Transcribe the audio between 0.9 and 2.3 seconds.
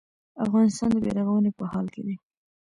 د بیا رغونې په حال کې دی